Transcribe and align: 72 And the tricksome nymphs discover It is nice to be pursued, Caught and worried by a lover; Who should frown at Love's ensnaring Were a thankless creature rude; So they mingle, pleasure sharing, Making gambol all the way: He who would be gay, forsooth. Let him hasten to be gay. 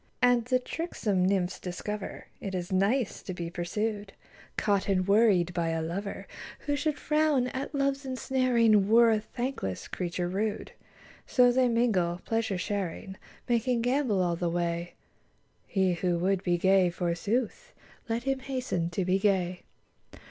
72 0.23 0.27
And 0.33 0.45
the 0.45 0.57
tricksome 0.67 1.25
nymphs 1.27 1.59
discover 1.59 2.25
It 2.39 2.55
is 2.55 2.71
nice 2.71 3.21
to 3.21 3.35
be 3.35 3.51
pursued, 3.51 4.13
Caught 4.57 4.89
and 4.89 5.07
worried 5.07 5.53
by 5.53 5.69
a 5.69 5.81
lover; 5.83 6.25
Who 6.61 6.75
should 6.75 6.97
frown 6.97 7.49
at 7.49 7.75
Love's 7.75 8.03
ensnaring 8.03 8.89
Were 8.89 9.11
a 9.11 9.19
thankless 9.19 9.87
creature 9.87 10.27
rude; 10.27 10.71
So 11.27 11.51
they 11.51 11.69
mingle, 11.69 12.19
pleasure 12.25 12.57
sharing, 12.57 13.15
Making 13.47 13.83
gambol 13.83 14.23
all 14.23 14.35
the 14.35 14.49
way: 14.49 14.95
He 15.67 15.93
who 15.93 16.17
would 16.17 16.41
be 16.41 16.57
gay, 16.57 16.89
forsooth. 16.89 17.71
Let 18.09 18.23
him 18.23 18.39
hasten 18.39 18.89
to 18.89 19.05
be 19.05 19.19
gay. 19.19 19.61